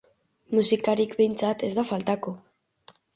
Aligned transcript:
Musikarik 0.59 1.13
behintzat 1.19 1.65
ez 1.67 1.69
da 1.75 1.83
faltako. 1.91 2.33